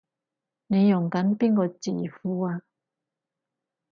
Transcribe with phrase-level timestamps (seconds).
[0.65, 2.63] 你用緊邊個字庫啊？